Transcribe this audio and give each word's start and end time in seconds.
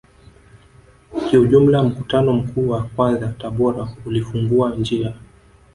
Kiujumla 1.29 1.83
mkutano 1.83 2.33
mkuu 2.33 2.69
wa 2.69 2.83
kwanza 2.83 3.27
Tabora 3.27 3.87
ulifungua 4.05 4.75
njia 4.75 5.13